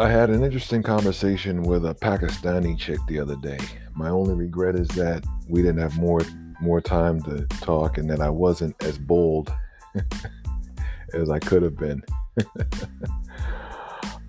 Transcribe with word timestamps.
I 0.00 0.08
had 0.08 0.30
an 0.30 0.42
interesting 0.42 0.82
conversation 0.82 1.60
with 1.62 1.84
a 1.84 1.94
Pakistani 1.94 2.78
chick 2.78 2.98
the 3.06 3.20
other 3.20 3.36
day. 3.36 3.58
My 3.94 4.08
only 4.08 4.32
regret 4.32 4.74
is 4.74 4.88
that 4.88 5.22
we 5.46 5.60
didn't 5.60 5.82
have 5.82 5.98
more 5.98 6.22
more 6.58 6.80
time 6.80 7.20
to 7.24 7.44
talk 7.60 7.98
and 7.98 8.08
that 8.08 8.18
I 8.18 8.30
wasn't 8.30 8.82
as 8.82 8.96
bold 8.96 9.52
as 11.12 11.28
I 11.28 11.38
could 11.38 11.62
have 11.62 11.76
been. 11.76 12.02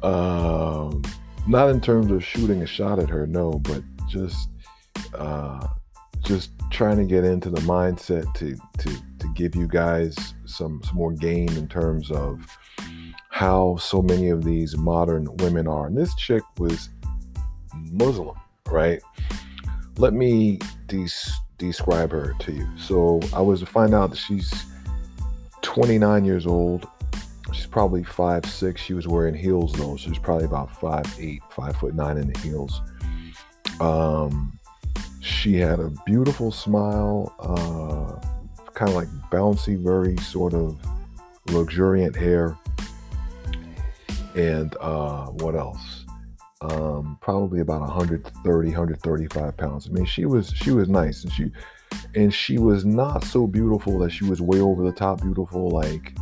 um, 0.04 1.04
not 1.48 1.70
in 1.70 1.80
terms 1.80 2.12
of 2.12 2.22
shooting 2.22 2.62
a 2.64 2.68
shot 2.68 3.00
at 3.00 3.08
her, 3.08 3.26
no, 3.26 3.52
but 3.60 3.82
just 4.10 4.50
uh, 5.14 5.66
just 6.20 6.52
trying 6.70 6.98
to 6.98 7.06
get 7.06 7.24
into 7.24 7.50
the 7.50 7.62
mindset 7.62 8.26
to 8.34 8.58
to 8.80 8.94
to 9.20 9.34
give 9.36 9.56
you 9.56 9.70
guys 9.70 10.34
some 10.44 10.82
some 10.84 10.98
more 10.98 11.14
game 11.14 11.48
in 11.56 11.70
terms 11.70 12.12
of 12.12 12.46
how 13.42 13.76
so 13.78 14.04
many 14.04 14.30
of 14.30 14.44
these 14.44 14.78
modern 14.78 15.28
women 15.38 15.68
are. 15.68 15.88
And 15.88 15.98
this 15.98 16.14
chick 16.14 16.44
was 16.60 16.90
Muslim, 17.92 18.40
right? 18.68 19.02
Let 19.98 20.14
me 20.14 20.60
de- 20.86 21.10
describe 21.58 22.12
her 22.12 22.36
to 22.38 22.52
you. 22.52 22.68
So 22.78 23.20
I 23.34 23.42
was 23.42 23.62
to 23.62 23.66
find 23.66 23.96
out 23.96 24.12
that 24.12 24.18
she's 24.18 24.54
29 25.64 26.24
years 26.24 26.46
old. 26.46 26.88
She's 27.52 27.66
probably 27.66 28.04
five 28.04 28.46
six. 28.46 28.80
She 28.80 28.94
was 28.94 29.08
wearing 29.08 29.34
heels 29.34 29.74
though, 29.74 29.96
so 29.96 30.10
she's 30.10 30.20
probably 30.20 30.46
about 30.46 30.80
five 30.80 31.08
eight, 31.18 31.42
five 31.50 31.76
foot 31.76 31.96
nine 31.96 32.18
in 32.18 32.32
the 32.32 32.40
heels. 32.42 32.80
Um, 33.80 34.60
she 35.20 35.56
had 35.56 35.80
a 35.80 35.92
beautiful 36.06 36.52
smile, 36.52 37.34
uh, 37.40 38.24
kind 38.76 38.90
of 38.90 38.96
like 38.96 39.10
bouncy, 39.32 39.84
very 39.84 40.16
sort 40.18 40.54
of 40.54 40.78
luxuriant 41.48 42.16
hair 42.16 42.56
and 44.36 44.76
uh, 44.80 45.26
what 45.28 45.56
else? 45.56 46.06
Um, 46.62 47.18
probably 47.22 47.60
about 47.60 47.82
130, 47.82 48.68
135 48.70 49.58
pounds. 49.58 49.88
I 49.88 49.92
mean, 49.92 50.06
she 50.06 50.26
was 50.26 50.50
she 50.50 50.72
was 50.72 50.90
nice, 50.90 51.24
and 51.24 51.34
she 51.34 51.52
and 52.16 52.34
she 52.34 52.58
was 52.58 52.86
not 52.86 53.24
so 53.24 53.48
beautiful 53.48 53.98
that 54.00 54.12
she 54.12 54.26
was 54.26 54.42
way 54.42 54.60
over 54.60 54.84
the 54.84 54.92
top 54.92 55.22
beautiful. 55.22 55.70
Like, 55.70 56.16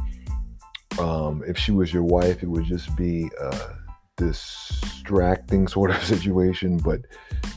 um, 1.00 1.44
if 1.48 1.58
she 1.58 1.72
was 1.72 1.94
your 1.94 2.04
wife, 2.04 2.42
it 2.44 2.48
would 2.48 2.66
just 2.66 2.96
be 2.96 3.30
a 3.42 3.76
distracting 4.18 5.68
sort 5.68 5.92
of 5.92 6.04
situation. 6.04 6.78
But 6.78 7.02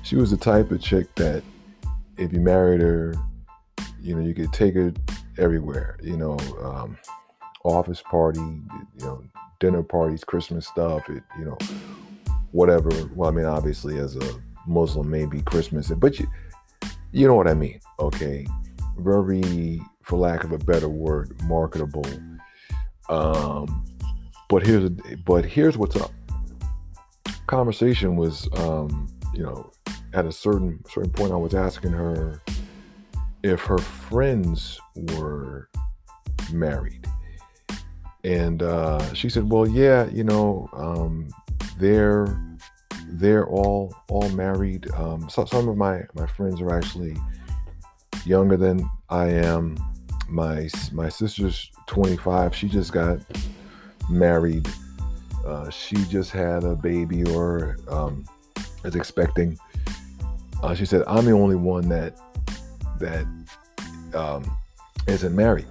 she 0.03 0.17
was 0.17 0.31
the 0.31 0.37
type 0.37 0.71
of 0.71 0.81
chick 0.81 1.15
that 1.17 1.43
if 2.19 2.33
you 2.33 2.41
married 2.41 2.81
her, 2.81 3.15
you 4.01 4.17
know, 4.17 4.23
you 4.23 4.35
could 4.35 4.53
take 4.53 4.75
her 4.75 4.93
everywhere. 5.39 5.99
You 6.03 6.17
know, 6.17 6.37
um, 6.61 6.99
office 7.65 8.03
party, 8.03 8.41
you 8.41 9.05
know, 9.05 9.23
dinner 9.61 9.83
parties, 9.83 10.25
Christmas 10.25 10.67
stuff, 10.67 11.09
it, 11.09 11.23
you 11.39 11.45
know, 11.45 11.59
whatever. 12.51 12.91
Well, 13.15 13.29
I 13.29 13.33
mean, 13.33 13.45
obviously, 13.45 13.99
as 13.99 14.17
a 14.17 14.43
Muslim, 14.67 15.11
maybe 15.11 15.41
Christmas, 15.43 15.91
but 15.91 16.19
you, 16.19 16.27
you 17.13 17.27
know 17.27 17.35
what 17.35 17.49
I 17.49 17.55
mean, 17.55 17.81
okay? 17.99 18.47
Very, 18.99 19.81
for 20.03 20.19
lack 20.19 20.45
of 20.45 20.53
a 20.53 20.59
better 20.59 20.89
word, 20.89 21.41
marketable. 21.45 22.07
Um, 23.09 23.85
but 24.49 24.65
here's 24.67 24.91
but 25.25 25.45
here's 25.45 25.79
what's 25.79 25.97
up. 25.97 26.11
Conversation 27.47 28.17
was, 28.17 28.49
um, 28.55 29.09
you 29.35 29.43
know, 29.43 29.71
at 30.13 30.27
a 30.27 30.33
certain 30.33 30.83
certain 30.89 31.11
point, 31.11 31.33
I 31.33 31.37
was 31.37 31.55
asking 31.55 31.93
her 31.93 32.41
if 33.43 33.61
her 33.63 33.79
friends 33.79 34.79
were 34.95 35.69
married 36.53 37.07
and 38.25 38.63
uh, 38.63 39.15
she 39.15 39.29
said, 39.29 39.51
"Well, 39.51 39.69
yeah, 39.69 40.07
you 40.07 40.25
know, 40.25 40.69
um, 40.73 41.29
they're 41.79 42.39
they're 43.09 43.47
all 43.47 43.95
all 44.09 44.29
married. 44.31 44.91
Um, 44.95 45.29
so, 45.29 45.45
some 45.45 45.69
of 45.69 45.77
my 45.77 46.03
my 46.15 46.27
friends 46.27 46.61
are 46.61 46.77
actually 46.77 47.17
younger 48.25 48.57
than 48.57 48.89
I 49.11 49.27
am. 49.29 49.77
My 50.29 50.69
my 50.93 51.09
sister's 51.09 51.71
25. 51.87 52.55
She 52.55 52.69
just 52.69 52.93
got 52.93 53.19
married. 54.09 54.69
Uh, 55.45 55.69
she 55.71 55.97
just 56.07 56.31
had 56.31 56.63
a 56.63 56.77
baby 56.77 57.25
or 57.25 57.77
um, 57.89 58.25
is 58.85 58.95
expecting. 58.95 59.59
Uh, 60.63 60.75
she 60.75 60.87
said, 60.87 61.03
"I'm 61.09 61.25
the 61.25 61.33
only 61.33 61.57
one 61.57 61.89
that 61.89 62.17
that 63.01 63.27
um, 64.15 64.49
isn't 65.09 65.35
married," 65.35 65.67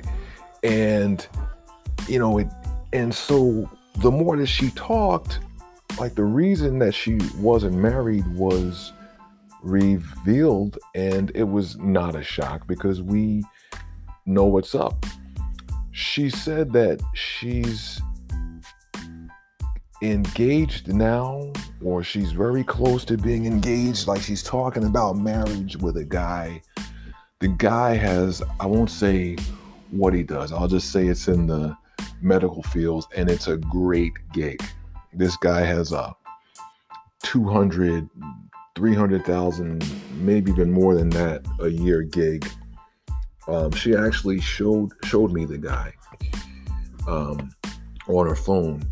and 0.63 1.25
you 2.11 2.19
know, 2.19 2.39
it, 2.39 2.47
and 2.91 3.15
so 3.15 3.69
the 3.99 4.11
more 4.11 4.35
that 4.35 4.47
she 4.47 4.69
talked, 4.71 5.39
like 5.97 6.13
the 6.13 6.25
reason 6.25 6.77
that 6.79 6.93
she 6.93 7.17
wasn't 7.37 7.73
married 7.73 8.27
was 8.35 8.91
revealed, 9.63 10.77
and 10.93 11.31
it 11.35 11.45
was 11.45 11.77
not 11.77 12.15
a 12.15 12.21
shock 12.21 12.67
because 12.67 13.01
we 13.01 13.45
know 14.25 14.43
what's 14.43 14.75
up. 14.75 15.05
She 15.91 16.29
said 16.29 16.73
that 16.73 17.01
she's 17.13 18.01
engaged 20.01 20.93
now, 20.93 21.49
or 21.81 22.03
she's 22.03 22.33
very 22.33 22.65
close 22.65 23.05
to 23.05 23.17
being 23.17 23.45
engaged. 23.45 24.05
Like 24.05 24.21
she's 24.21 24.43
talking 24.43 24.83
about 24.83 25.13
marriage 25.15 25.77
with 25.77 25.95
a 25.95 26.03
guy. 26.03 26.61
The 27.39 27.47
guy 27.47 27.95
has, 27.95 28.43
I 28.59 28.65
won't 28.65 28.89
say 28.89 29.37
what 29.91 30.13
he 30.13 30.23
does, 30.23 30.51
I'll 30.51 30.67
just 30.67 30.91
say 30.91 31.07
it's 31.07 31.29
in 31.29 31.47
the 31.47 31.77
medical 32.21 32.63
fields, 32.63 33.07
and 33.15 33.29
it's 33.29 33.47
a 33.47 33.57
great 33.57 34.13
gig. 34.33 34.61
This 35.13 35.35
guy 35.37 35.61
has 35.61 35.91
a 35.91 36.15
200, 37.23 38.09
300,000, 38.75 39.85
maybe 40.15 40.51
even 40.51 40.71
more 40.71 40.95
than 40.95 41.09
that 41.11 41.45
a 41.59 41.69
year 41.69 42.03
gig. 42.03 42.47
Um, 43.47 43.71
she 43.71 43.95
actually 43.95 44.39
showed 44.39 44.91
showed 45.03 45.31
me 45.31 45.45
the 45.45 45.57
guy 45.57 45.93
um, 47.07 47.51
on 48.07 48.27
her 48.27 48.35
phone. 48.35 48.83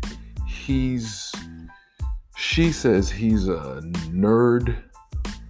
He's 0.46 1.32
she 2.36 2.72
says 2.72 3.10
he's 3.10 3.48
a 3.48 3.80
nerd, 4.10 4.76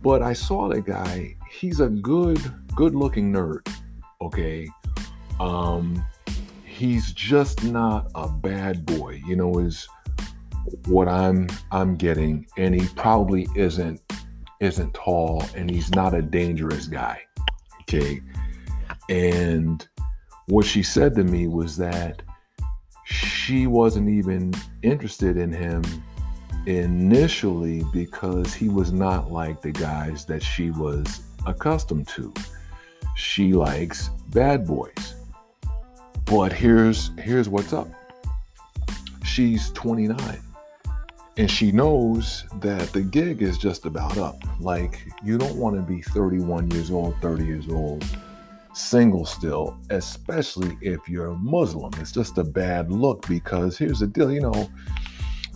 but 0.02 0.22
I 0.22 0.32
saw 0.32 0.68
the 0.68 0.80
guy. 0.80 1.36
He's 1.50 1.80
a 1.80 1.88
good 1.88 2.40
good 2.74 2.94
looking 2.94 3.32
nerd. 3.32 3.66
Okay. 4.20 4.68
Um, 5.38 6.04
he's 6.80 7.12
just 7.12 7.62
not 7.62 8.10
a 8.14 8.26
bad 8.26 8.86
boy, 8.86 9.20
you 9.26 9.36
know, 9.36 9.58
is 9.58 9.86
what 10.86 11.08
I'm 11.08 11.46
I'm 11.70 11.94
getting. 11.94 12.46
And 12.56 12.74
he 12.74 12.88
probably 12.96 13.46
isn't 13.54 14.00
isn't 14.60 14.94
tall 14.94 15.44
and 15.54 15.70
he's 15.70 15.90
not 15.90 16.14
a 16.14 16.22
dangerous 16.22 16.86
guy. 16.86 17.20
Okay. 17.82 18.22
And 19.10 19.86
what 20.46 20.64
she 20.64 20.82
said 20.82 21.14
to 21.16 21.24
me 21.24 21.48
was 21.48 21.76
that 21.76 22.22
she 23.04 23.66
wasn't 23.66 24.08
even 24.08 24.54
interested 24.82 25.36
in 25.36 25.52
him 25.52 25.82
initially 26.64 27.82
because 27.92 28.54
he 28.54 28.70
was 28.70 28.90
not 28.90 29.30
like 29.30 29.60
the 29.60 29.72
guys 29.72 30.24
that 30.24 30.42
she 30.42 30.70
was 30.70 31.20
accustomed 31.44 32.08
to. 32.08 32.32
She 33.16 33.52
likes 33.52 34.08
bad 34.30 34.66
boys. 34.66 35.09
But 36.30 36.52
here's 36.52 37.10
here's 37.18 37.48
what's 37.48 37.72
up. 37.72 37.88
She's 39.24 39.72
29 39.72 40.40
and 41.36 41.50
she 41.50 41.72
knows 41.72 42.44
that 42.60 42.92
the 42.92 43.00
gig 43.00 43.42
is 43.42 43.58
just 43.58 43.84
about 43.84 44.16
up. 44.16 44.36
Like 44.60 45.04
you 45.24 45.38
don't 45.38 45.56
want 45.56 45.74
to 45.74 45.82
be 45.82 46.02
31 46.02 46.70
years 46.70 46.92
old, 46.92 47.16
30 47.20 47.44
years 47.44 47.68
old, 47.68 48.04
single 48.74 49.26
still, 49.26 49.76
especially 49.90 50.78
if 50.80 51.08
you're 51.08 51.30
a 51.30 51.36
Muslim. 51.36 51.90
It's 51.98 52.12
just 52.12 52.38
a 52.38 52.44
bad 52.44 52.92
look 52.92 53.26
because 53.26 53.76
here's 53.76 53.98
the 53.98 54.06
deal, 54.06 54.30
you 54.30 54.40
know, 54.40 54.70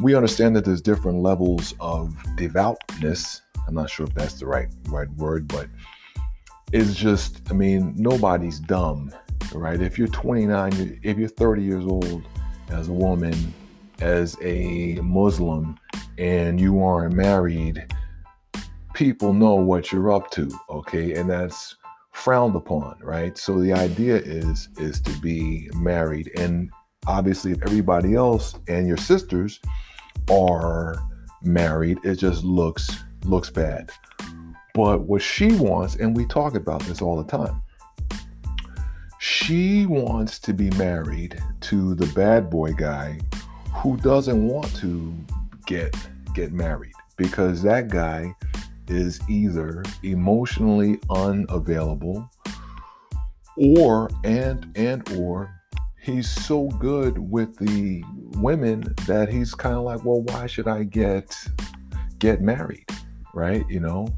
we 0.00 0.16
understand 0.16 0.56
that 0.56 0.64
there's 0.64 0.80
different 0.80 1.20
levels 1.20 1.74
of 1.78 2.16
devoutness. 2.34 3.42
I'm 3.68 3.74
not 3.74 3.90
sure 3.90 4.06
if 4.06 4.14
that's 4.14 4.40
the 4.40 4.46
right 4.46 4.68
right 4.88 5.10
word, 5.12 5.46
but 5.46 5.68
it's 6.72 6.96
just, 6.96 7.42
I 7.48 7.52
mean, 7.52 7.94
nobody's 7.96 8.58
dumb 8.58 9.12
right? 9.52 9.80
If 9.80 9.98
you're 9.98 10.08
29, 10.08 11.00
if 11.02 11.18
you're 11.18 11.28
30 11.28 11.62
years 11.62 11.84
old 11.84 12.22
as 12.68 12.88
a 12.88 12.92
woman, 12.92 13.54
as 14.00 14.36
a 14.40 14.96
Muslim, 15.02 15.78
and 16.18 16.60
you 16.60 16.82
aren't 16.82 17.14
married, 17.14 17.86
people 18.94 19.32
know 19.32 19.54
what 19.54 19.92
you're 19.92 20.12
up 20.12 20.30
to, 20.32 20.50
okay? 20.70 21.14
And 21.14 21.28
that's 21.28 21.76
frowned 22.12 22.54
upon, 22.54 22.96
right? 23.02 23.36
So 23.36 23.60
the 23.60 23.72
idea 23.72 24.16
is 24.16 24.68
is 24.78 25.00
to 25.02 25.10
be 25.20 25.68
married, 25.74 26.30
and 26.38 26.70
obviously, 27.06 27.52
if 27.52 27.62
everybody 27.62 28.14
else 28.14 28.54
and 28.68 28.86
your 28.86 28.96
sisters 28.96 29.60
are 30.30 30.96
married, 31.42 31.98
it 32.04 32.16
just 32.16 32.44
looks 32.44 33.04
looks 33.24 33.50
bad. 33.50 33.90
But 34.74 35.02
what 35.02 35.22
she 35.22 35.54
wants, 35.54 35.96
and 35.96 36.16
we 36.16 36.26
talk 36.26 36.54
about 36.54 36.82
this 36.82 37.02
all 37.02 37.16
the 37.16 37.30
time, 37.30 37.62
she 39.24 39.86
wants 39.86 40.38
to 40.38 40.52
be 40.52 40.68
married 40.72 41.42
to 41.58 41.94
the 41.94 42.06
bad 42.08 42.50
boy 42.50 42.72
guy 42.74 43.18
who 43.72 43.96
doesn't 43.96 44.46
want 44.46 44.74
to 44.76 45.14
get 45.64 45.96
get 46.34 46.52
married 46.52 46.92
because 47.16 47.62
that 47.62 47.88
guy 47.88 48.30
is 48.88 49.18
either 49.30 49.82
emotionally 50.02 50.98
unavailable 51.08 52.28
or 53.56 54.10
and 54.24 54.70
and 54.76 55.10
or 55.16 55.50
he's 56.02 56.28
so 56.28 56.68
good 56.78 57.16
with 57.16 57.56
the 57.56 58.04
women 58.36 58.82
that 59.06 59.30
he's 59.30 59.54
kind 59.54 59.76
of 59.76 59.84
like 59.84 60.04
well 60.04 60.20
why 60.24 60.46
should 60.46 60.68
i 60.68 60.82
get 60.84 61.34
get 62.18 62.40
married? 62.40 62.86
Right? 63.32 63.64
You 63.68 63.80
know? 63.80 64.14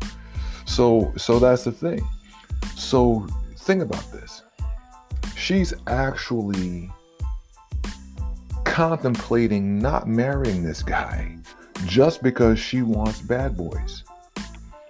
So 0.64 1.12
so 1.16 1.38
that's 1.38 1.64
the 1.64 1.72
thing. 1.72 2.00
So 2.76 3.26
think 3.56 3.82
about 3.82 4.10
this 4.12 4.42
she's 5.46 5.72
actually 5.86 6.90
contemplating 8.64 9.78
not 9.78 10.08
marrying 10.08 10.64
this 10.64 10.82
guy 10.82 11.38
just 11.84 12.20
because 12.20 12.58
she 12.58 12.82
wants 12.82 13.20
bad 13.20 13.56
boys. 13.56 14.02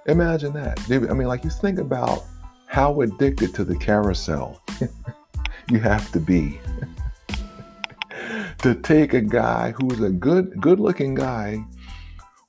Imagine 0.06 0.55
that. 0.55 0.81
I 0.91 1.12
mean 1.12 1.29
like 1.29 1.44
you 1.44 1.50
think 1.50 1.79
about 1.79 2.25
how 2.69 3.03
addicted 3.03 3.55
to 3.56 3.64
the 3.64 3.76
carousel 3.76 4.62
you 5.70 5.79
have 5.79 6.11
to 6.12 6.20
be 6.20 6.59
to 8.62 8.75
take 8.76 9.12
a 9.12 9.20
guy 9.20 9.73
who's 9.73 10.00
a 10.00 10.09
good 10.09 10.59
good 10.59 10.81
looking 10.81 11.14
guy 11.14 11.62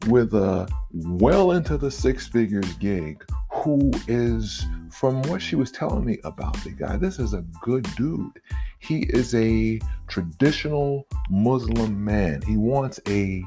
with 0.07 0.33
a 0.33 0.65
well 0.93 1.51
into 1.51 1.77
the 1.77 1.91
six 1.91 2.25
figures 2.25 2.71
gig 2.75 3.21
who 3.51 3.91
is 4.07 4.65
from 4.91 5.21
what 5.23 5.41
she 5.41 5.55
was 5.55 5.71
telling 5.71 6.05
me 6.05 6.19
about 6.23 6.55
the 6.63 6.71
guy 6.71 6.97
this 6.97 7.19
is 7.19 7.33
a 7.33 7.45
good 7.61 7.87
dude. 7.95 8.39
He 8.79 9.01
is 9.09 9.33
a 9.35 9.79
traditional 10.07 11.07
muslim 11.29 12.03
man. 12.03 12.41
He 12.41 12.57
wants 12.57 12.99
a 13.07 13.43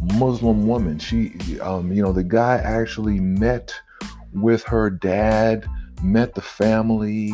muslim 0.00 0.66
woman. 0.66 0.98
She 0.98 1.60
um, 1.60 1.92
you 1.92 2.02
know 2.02 2.12
the 2.12 2.24
guy 2.24 2.56
actually 2.56 3.20
met 3.20 3.74
with 4.32 4.62
her 4.64 4.90
dad 4.90 5.66
met 6.02 6.34
the 6.34 6.42
family. 6.42 7.32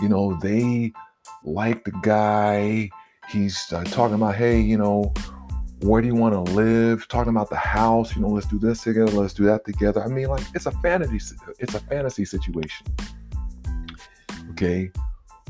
You 0.00 0.08
know 0.08 0.38
they 0.40 0.92
like 1.44 1.84
the 1.84 1.92
guy. 2.02 2.90
He's 3.28 3.72
uh, 3.72 3.84
talking 3.84 4.16
about 4.16 4.34
hey 4.34 4.60
you 4.60 4.76
know 4.78 5.12
where 5.82 6.00
do 6.00 6.08
you 6.08 6.14
want 6.14 6.32
to 6.34 6.52
live 6.52 7.06
talking 7.08 7.30
about 7.30 7.50
the 7.50 7.56
house 7.56 8.14
you 8.14 8.22
know 8.22 8.28
let's 8.28 8.46
do 8.46 8.58
this 8.58 8.82
together 8.82 9.12
let's 9.12 9.34
do 9.34 9.44
that 9.44 9.64
together. 9.64 10.02
I 10.02 10.08
mean 10.08 10.28
like 10.28 10.44
it's 10.54 10.66
a 10.66 10.72
fantasy 10.72 11.18
it's 11.58 11.74
a 11.74 11.80
fantasy 11.80 12.24
situation. 12.24 12.86
Okay? 14.50 14.90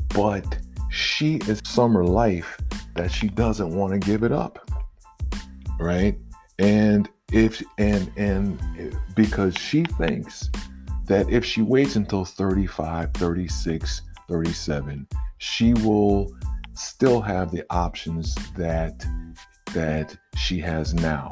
But 0.09 0.57
she 0.89 1.37
is 1.47 1.61
summer 1.65 2.03
life 2.03 2.59
that 2.95 3.11
she 3.11 3.27
doesn't 3.27 3.75
want 3.75 3.93
to 3.93 3.99
give 3.99 4.23
it 4.23 4.31
up 4.31 4.69
right? 5.79 6.17
And 6.59 7.09
if 7.31 7.61
and 7.77 8.11
and 8.17 8.59
eh, 8.79 8.95
because 9.15 9.55
she 9.55 9.83
thinks 9.83 10.49
that 11.05 11.29
if 11.29 11.43
she 11.43 11.61
waits 11.61 11.95
until 11.95 12.25
35 12.25 13.13
36 13.13 14.01
37 14.29 15.07
she 15.37 15.73
will 15.73 16.33
still 16.73 17.21
have 17.21 17.51
the 17.51 17.63
options 17.69 18.35
that 18.53 19.05
that 19.73 20.15
she 20.37 20.59
has 20.59 20.93
now. 20.93 21.29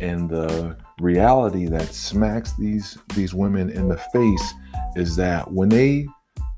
And 0.00 0.28
the 0.28 0.76
reality 1.00 1.66
that 1.66 1.92
smacks 1.94 2.52
these 2.54 2.98
these 3.14 3.34
women 3.34 3.70
in 3.70 3.88
the 3.88 3.96
face 3.96 4.54
is 4.96 5.16
that 5.16 5.50
when 5.50 5.68
they 5.68 6.06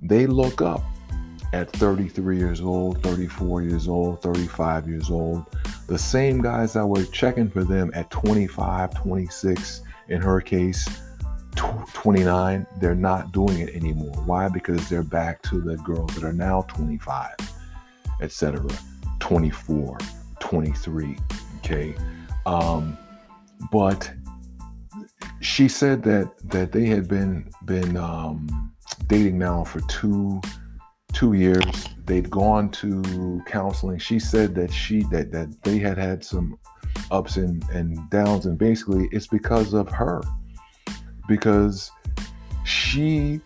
they 0.03 0.27
look 0.27 0.61
up 0.61 0.83
at 1.53 1.71
33 1.71 2.39
years 2.39 2.61
old 2.61 3.03
34 3.03 3.63
years 3.63 3.89
old 3.89 4.21
35 4.21 4.89
years 4.89 5.11
old 5.11 5.47
the 5.87 5.97
same 5.97 6.43
guys 6.43 6.73
that 6.73 6.87
were 6.87 7.05
checking 7.05 7.49
for 7.49 7.65
them 7.65 7.91
at 7.95 8.11
25 8.11 8.95
26 8.95 9.83
in 10.09 10.21
her 10.21 10.41
case 10.41 10.89
29 11.55 12.67
they're 12.79 12.95
not 12.95 13.33
doing 13.33 13.61
it 13.61 13.75
anymore. 13.75 14.15
Why? 14.27 14.49
Because 14.49 14.89
they're 14.91 15.03
back 15.03 15.41
to 15.43 15.61
the 15.61 15.77
girls 15.79 16.15
that 16.15 16.25
are 16.25 16.33
now 16.33 16.63
25 16.63 17.31
etc 18.21 18.69
24 19.21 19.99
23 20.49 21.17
okay 21.59 21.95
um 22.47 22.97
but 23.73 24.13
she 25.41 25.69
said 25.69 26.03
that 26.03 26.31
that 26.49 26.73
they 26.73 26.87
had 26.87 27.09
been 27.09 27.49
been 27.65 27.97
um 27.97 28.73
dating 29.09 29.39
now 29.39 29.65
for 29.65 29.81
two 29.83 30.41
two 31.17 31.33
years. 31.33 31.89
They'd 32.05 32.31
gone 32.31 32.69
to 32.83 33.43
counseling. 33.47 33.99
She 33.99 34.19
said 34.19 34.55
that 34.57 34.71
she 34.71 35.03
that 35.05 35.33
that 35.33 35.63
they 35.63 35.79
had 35.79 35.97
had 35.97 36.23
some 36.23 36.59
ups 37.11 37.37
and 37.37 37.65
and 37.71 37.99
downs 38.11 38.47
and 38.47 38.59
basically 38.59 39.09
it's 39.13 39.27
because 39.27 39.73
of 39.73 39.89
her. 39.89 40.23
Because 41.27 41.91
she 42.65 43.41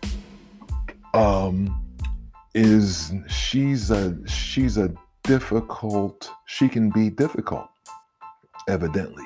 um 1.13 1.77
is 2.53 3.13
she's 3.27 3.89
a 3.89 4.17
she's 4.27 4.77
a 4.77 4.93
difficult 5.23 6.29
she 6.45 6.67
can 6.67 6.89
be 6.89 7.09
difficult 7.09 7.67
evidently. 8.67 9.25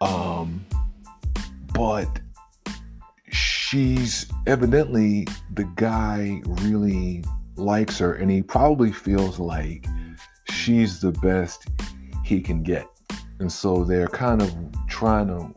Um 0.00 0.64
but 1.74 2.20
she's 3.30 4.30
evidently 4.46 5.26
the 5.54 5.64
guy 5.76 6.42
really 6.44 7.24
likes 7.56 7.98
her 7.98 8.14
and 8.14 8.30
he 8.30 8.42
probably 8.42 8.92
feels 8.92 9.38
like 9.38 9.86
she's 10.50 11.00
the 11.00 11.12
best 11.12 11.68
he 12.24 12.40
can 12.40 12.62
get. 12.62 12.86
And 13.38 13.50
so 13.50 13.84
they're 13.84 14.08
kind 14.08 14.42
of 14.42 14.54
trying 14.88 15.28
to 15.28 15.54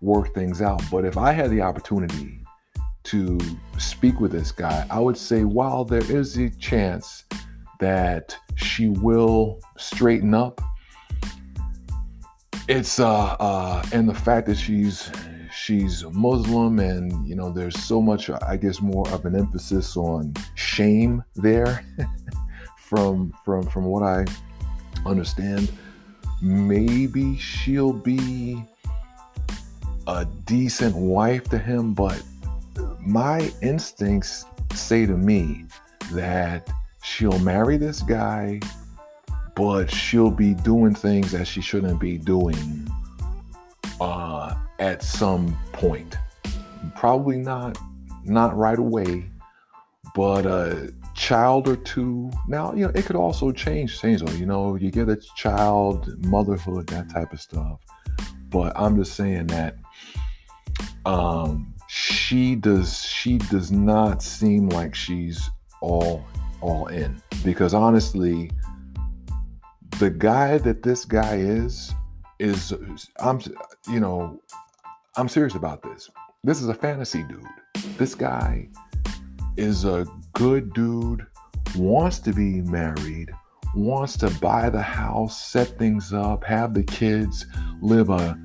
work 0.00 0.34
things 0.34 0.62
out. 0.62 0.82
But 0.90 1.04
if 1.04 1.16
i 1.16 1.32
had 1.32 1.50
the 1.50 1.60
opportunity 1.60 2.40
to 3.04 3.38
speak 3.78 4.20
with 4.20 4.32
this 4.32 4.52
guy, 4.52 4.86
I 4.90 5.00
would 5.00 5.16
say 5.16 5.44
while 5.44 5.84
there 5.84 6.10
is 6.10 6.36
a 6.36 6.50
chance 6.50 7.24
that 7.78 8.36
she 8.56 8.88
will 8.88 9.60
straighten 9.76 10.34
up, 10.34 10.60
it's 12.68 13.00
uh 13.00 13.36
uh 13.40 13.82
and 13.92 14.08
the 14.08 14.14
fact 14.14 14.46
that 14.46 14.56
she's 14.56 15.10
she's 15.50 16.04
Muslim 16.12 16.78
and 16.78 17.26
you 17.26 17.34
know 17.34 17.50
there's 17.50 17.78
so 17.78 18.00
much 18.00 18.30
I 18.30 18.56
guess 18.56 18.80
more 18.80 19.08
of 19.08 19.24
an 19.24 19.34
emphasis 19.34 19.96
on 19.96 20.34
shame 20.54 21.24
there 21.34 21.84
from 22.78 23.32
from 23.44 23.66
from 23.66 23.84
what 23.84 24.02
I 24.02 24.26
understand 25.06 25.72
maybe 26.42 27.36
she'll 27.38 27.92
be 27.92 28.62
a 30.06 30.26
decent 30.44 30.94
wife 30.94 31.44
to 31.50 31.58
him 31.58 31.94
but 31.94 32.22
my 33.00 33.50
instincts 33.62 34.44
say 34.74 35.06
to 35.06 35.16
me 35.16 35.64
that 36.12 36.68
she'll 37.08 37.38
marry 37.40 37.76
this 37.76 38.02
guy, 38.02 38.60
but 39.56 39.90
she'll 39.90 40.30
be 40.30 40.54
doing 40.54 40.94
things 40.94 41.32
that 41.32 41.46
she 41.46 41.60
shouldn't 41.60 41.98
be 41.98 42.18
doing 42.18 42.88
uh, 44.00 44.54
at 44.78 45.02
some 45.02 45.58
point. 45.72 46.16
Probably 46.94 47.38
not 47.38 47.78
not 48.24 48.56
right 48.56 48.78
away, 48.78 49.24
but 50.14 50.44
a 50.44 50.92
child 51.14 51.66
or 51.66 51.76
two. 51.76 52.30
Now, 52.46 52.72
you 52.74 52.84
know, 52.84 52.92
it 52.94 53.06
could 53.06 53.16
also 53.16 53.50
change 53.52 54.00
things. 54.00 54.22
You 54.38 54.46
know, 54.46 54.76
you 54.76 54.90
get 54.90 55.08
a 55.08 55.16
child, 55.16 56.24
motherhood, 56.26 56.86
that 56.88 57.10
type 57.10 57.32
of 57.32 57.40
stuff. 57.40 57.80
But 58.50 58.72
I'm 58.76 58.96
just 58.96 59.14
saying 59.14 59.48
that 59.48 59.76
um, 61.04 61.74
she 61.88 62.54
does 62.54 63.02
she 63.02 63.38
does 63.38 63.72
not 63.72 64.22
seem 64.22 64.68
like 64.68 64.94
she's 64.94 65.50
all 65.80 66.24
all 66.60 66.86
in 66.86 67.20
because 67.44 67.74
honestly 67.74 68.50
the 69.98 70.10
guy 70.10 70.58
that 70.58 70.82
this 70.82 71.04
guy 71.04 71.36
is 71.36 71.94
is 72.38 72.72
I'm 73.18 73.40
you 73.88 74.00
know 74.00 74.40
I'm 75.16 75.28
serious 75.28 75.56
about 75.56 75.82
this. 75.82 76.08
This 76.44 76.62
is 76.62 76.68
a 76.68 76.74
fantasy 76.74 77.24
dude. 77.24 77.44
This 77.96 78.14
guy 78.14 78.68
is 79.56 79.84
a 79.84 80.06
good 80.34 80.72
dude, 80.72 81.26
wants 81.74 82.20
to 82.20 82.32
be 82.32 82.60
married, 82.62 83.30
wants 83.74 84.16
to 84.18 84.30
buy 84.40 84.70
the 84.70 84.80
house, 84.80 85.42
set 85.42 85.76
things 85.76 86.12
up, 86.12 86.44
have 86.44 86.74
the 86.74 86.84
kids, 86.84 87.46
live 87.82 88.10
a 88.10 88.38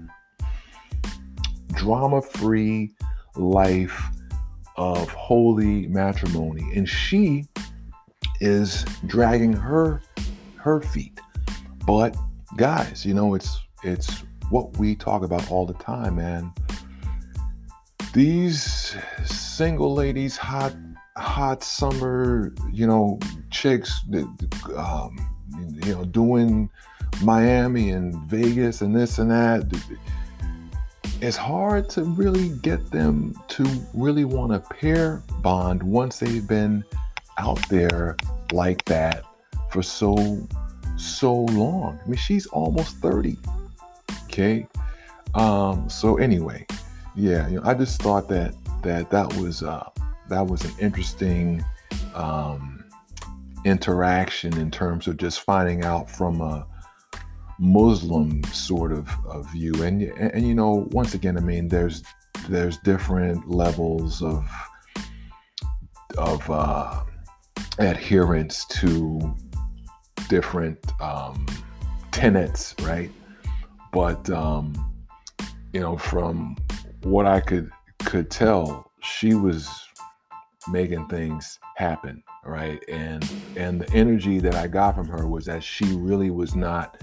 drama-free 1.73 2.89
life 3.35 4.01
of 4.75 5.07
holy 5.11 5.85
matrimony 5.87 6.63
and 6.75 6.89
she 6.89 7.45
is 8.43 8.83
dragging 9.05 9.53
her 9.53 10.01
her 10.57 10.81
feet 10.81 11.19
but 11.85 12.15
guys 12.57 13.05
you 13.05 13.13
know 13.13 13.33
it's 13.35 13.59
it's 13.83 14.23
what 14.49 14.75
we 14.77 14.95
talk 14.95 15.23
about 15.23 15.49
all 15.49 15.65
the 15.65 15.73
time 15.75 16.15
man 16.15 16.51
these 18.13 18.95
single 19.25 19.93
ladies 19.93 20.37
hot 20.37 20.73
hot 21.17 21.63
summer 21.63 22.53
you 22.71 22.85
know 22.85 23.19
chicks 23.49 24.01
um, 24.75 25.15
you 25.85 25.95
know 25.95 26.05
doing 26.05 26.69
Miami 27.21 27.91
and 27.91 28.15
Vegas 28.27 28.81
and 28.81 28.95
this 28.95 29.19
and 29.19 29.29
that. 29.31 29.71
It's 31.21 31.37
hard 31.37 31.89
to 31.91 32.03
really 32.03 32.49
get 32.49 32.91
them 32.91 33.35
to 33.49 33.65
really 33.93 34.25
want 34.25 34.51
to 34.51 34.59
pair 34.59 35.23
bond 35.41 35.81
once 35.81 36.19
they've 36.19 36.45
been 36.45 36.83
out 37.37 37.59
there 37.69 38.15
like 38.51 38.85
that 38.85 39.23
for 39.71 39.81
so 39.81 40.47
so 40.95 41.33
long. 41.33 41.99
I 42.03 42.07
mean, 42.07 42.17
she's 42.17 42.45
almost 42.47 42.97
30. 42.97 43.37
Okay. 44.25 44.67
Um, 45.33 45.89
so 45.89 46.17
anyway, 46.17 46.65
yeah, 47.15 47.47
you 47.47 47.59
know, 47.59 47.63
I 47.65 47.73
just 47.73 48.01
thought 48.01 48.27
that 48.29 48.53
that 48.83 49.09
that 49.11 49.33
was 49.37 49.63
uh 49.63 49.89
that 50.29 50.45
was 50.45 50.63
an 50.65 50.73
interesting 50.79 51.63
um 52.13 52.83
interaction 53.65 54.57
in 54.57 54.69
terms 54.69 55.07
of 55.07 55.17
just 55.17 55.41
finding 55.41 55.83
out 55.83 56.09
from 56.09 56.41
a 56.41 56.65
Muslim 57.59 58.43
sort 58.45 58.91
of, 58.91 59.07
of 59.25 59.49
view. 59.51 59.71
And, 59.83 60.01
and, 60.01 60.33
and 60.33 60.47
you 60.47 60.53
know, 60.53 60.87
once 60.91 61.13
again, 61.13 61.37
I 61.37 61.41
mean, 61.41 61.67
there's 61.67 62.03
there's 62.49 62.77
different 62.79 63.49
levels 63.49 64.21
of 64.21 64.49
of 66.17 66.49
uh, 66.49 67.03
adherence 67.79 68.65
to 68.65 69.35
different 70.29 70.79
um, 71.01 71.45
tenets, 72.11 72.75
right? 72.81 73.11
But 73.91 74.29
um, 74.29 74.73
you 75.73 75.79
know, 75.79 75.97
from 75.97 76.55
what 77.03 77.25
I 77.25 77.39
could 77.39 77.69
could 78.05 78.29
tell, 78.29 78.91
she 79.01 79.33
was 79.33 79.69
making 80.69 81.07
things 81.07 81.59
happen, 81.75 82.23
right? 82.45 82.83
And 82.87 83.29
and 83.55 83.81
the 83.81 83.91
energy 83.93 84.39
that 84.39 84.55
I 84.55 84.67
got 84.67 84.95
from 84.95 85.07
her 85.07 85.27
was 85.27 85.45
that 85.45 85.63
she 85.63 85.85
really 85.95 86.29
was 86.29 86.55
not 86.55 87.01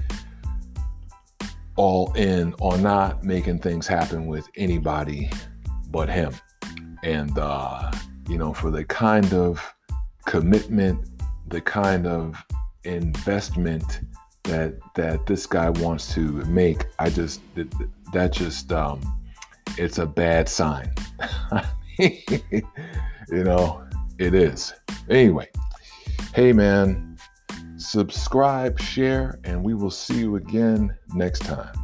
all 1.77 2.13
in 2.15 2.55
on 2.61 2.83
not 2.83 3.25
making 3.25 3.59
things 3.59 3.87
happen 3.87 4.27
with 4.27 4.47
anybody 4.57 5.31
but 5.91 6.09
him. 6.09 6.35
And 7.03 7.37
uh, 7.39 7.91
you 8.29 8.39
know, 8.39 8.53
for 8.53 8.71
the 8.71 8.85
kind 8.85 9.33
of 9.35 9.63
commitment, 10.31 11.05
the 11.49 11.61
kind 11.61 12.07
of 12.07 12.37
investment 12.85 14.03
that 14.45 14.75
that 14.95 15.27
this 15.27 15.45
guy 15.45 15.69
wants 15.71 16.15
to 16.15 16.23
make, 16.45 16.87
I 17.01 17.11
just 17.11 17.41
that 18.13 18.33
just 18.33 18.73
um, 18.73 19.01
it's 19.77 19.99
a 19.99 20.07
bad 20.07 20.49
sign. 20.49 20.95
you 21.99 22.63
know, 23.31 23.83
it 24.21 24.33
is. 24.35 24.73
Anyway, 25.09 25.49
hey 26.33 26.53
man, 26.53 27.19
subscribe, 27.77 28.79
share, 28.79 29.41
and 29.43 29.65
we 29.65 29.75
will 29.75 29.91
see 29.91 30.19
you 30.21 30.37
again 30.37 30.97
next 31.13 31.41
time. 31.41 31.75